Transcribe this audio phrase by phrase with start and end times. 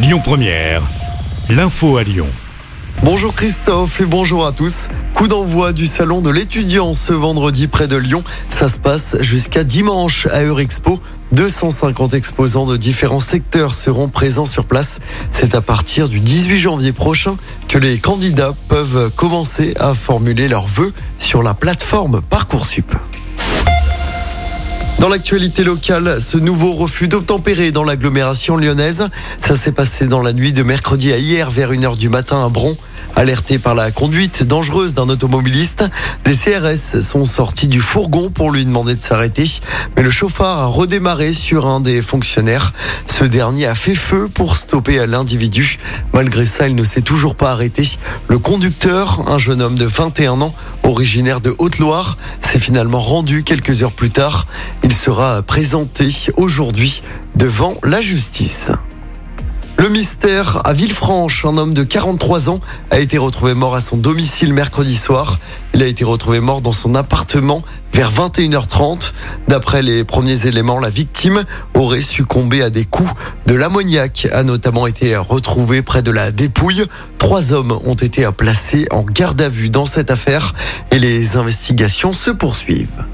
[0.00, 0.82] Lyon Première,
[1.50, 2.28] l'info à Lyon.
[3.02, 4.86] Bonjour Christophe et bonjour à tous.
[5.14, 8.22] Coup d'envoi du salon de l'étudiant ce vendredi près de Lyon.
[8.48, 11.00] Ça se passe jusqu'à dimanche à Eurexpo.
[11.32, 15.00] 250 exposants de différents secteurs seront présents sur place.
[15.32, 17.36] C'est à partir du 18 janvier prochain
[17.66, 22.94] que les candidats peuvent commencer à formuler leurs vœux sur la plateforme Parcoursup.
[24.98, 29.06] Dans l'actualité locale, ce nouveau refus d'obtempérer dans l'agglomération lyonnaise,
[29.40, 32.48] ça s'est passé dans la nuit de mercredi à hier vers 1h du matin à
[32.48, 32.76] Bron.
[33.18, 35.84] Alerté par la conduite dangereuse d'un automobiliste,
[36.24, 39.44] des CRS sont sortis du fourgon pour lui demander de s'arrêter.
[39.96, 42.72] Mais le chauffard a redémarré sur un des fonctionnaires.
[43.08, 45.78] Ce dernier a fait feu pour stopper l'individu.
[46.12, 47.90] Malgré ça, il ne s'est toujours pas arrêté.
[48.28, 50.54] Le conducteur, un jeune homme de 21 ans,
[50.84, 54.46] originaire de Haute-Loire, s'est finalement rendu quelques heures plus tard.
[54.84, 57.02] Il sera présenté aujourd'hui
[57.34, 58.70] devant la justice.
[59.80, 62.60] Le mystère à Villefranche, un homme de 43 ans
[62.90, 65.38] a été retrouvé mort à son domicile mercredi soir.
[65.72, 67.62] Il a été retrouvé mort dans son appartement
[67.92, 69.12] vers 21h30.
[69.46, 73.12] D'après les premiers éléments, la victime aurait succombé à des coups.
[73.46, 76.84] De l'ammoniac a notamment été retrouvé près de la dépouille.
[77.18, 80.54] Trois hommes ont été placés en garde à vue dans cette affaire
[80.90, 83.06] et les investigations se poursuivent.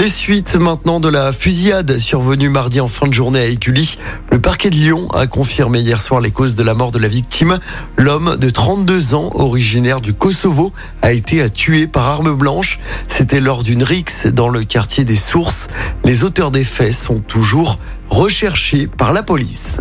[0.00, 3.98] Les suites maintenant de la fusillade survenue mardi en fin de journée à Écully.
[4.32, 7.06] Le parquet de Lyon a confirmé hier soir les causes de la mort de la
[7.06, 7.58] victime.
[7.98, 12.80] L'homme de 32 ans, originaire du Kosovo, a été tué par arme blanche.
[13.08, 15.68] C'était lors d'une rixe dans le quartier des Sources.
[16.02, 17.78] Les auteurs des faits sont toujours
[18.08, 19.80] recherchés par la police.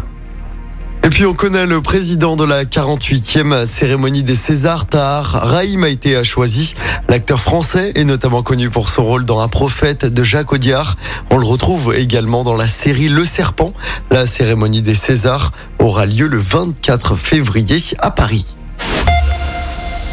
[1.09, 5.89] Et puis on connaît le président de la 48e cérémonie des Césars, Tahar Rahim a
[5.89, 6.75] été choisi.
[7.07, 10.97] L'acteur français est notamment connu pour son rôle dans Un prophète de Jacques Audiard.
[11.31, 13.73] On le retrouve également dans la série Le Serpent.
[14.11, 18.45] La cérémonie des Césars aura lieu le 24 février à Paris.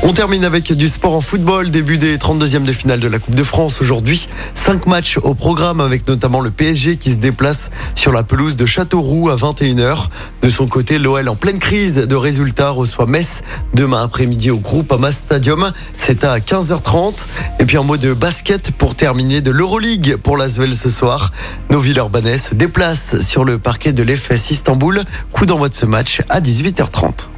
[0.09, 3.35] On termine avec du sport en football, début des 32e de finale de la Coupe
[3.35, 4.29] de France aujourd'hui.
[4.55, 8.67] Cinq matchs au programme avec notamment le PSG qui se déplace sur la pelouse de
[8.67, 10.07] Châteauroux à 21h.
[10.43, 13.43] De son côté, l'OL en pleine crise de résultats reçoit Metz
[13.75, 15.73] demain après-midi au groupe Ama Stadium.
[15.97, 17.27] C'est à 15h30.
[17.59, 21.33] Et puis en mode de basket pour terminer de l'Euroleague pour l'Asvel ce soir.
[21.71, 25.03] Nos Villeurbanais se déplacent sur le parquet de l'EFS Istanbul.
[25.33, 27.29] Coup d'envoi de ce match à 18h30.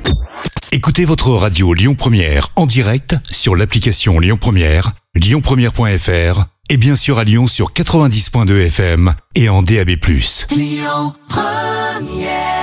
[0.71, 7.19] Écoutez votre radio Lyon Première en direct sur l'application Lyon Première, lyonpremière.fr et bien sûr
[7.19, 9.93] à Lyon sur 90.2 FM et en DAB+.
[10.51, 12.58] Lyon Première